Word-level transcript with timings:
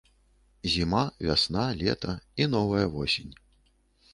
Зіма, 0.73 1.01
вясна, 1.27 1.65
лета 1.81 2.13
і 2.45 2.49
новая 2.55 2.83
восень. 2.97 3.31